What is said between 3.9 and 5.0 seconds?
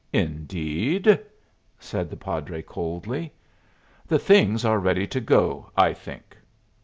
"The things are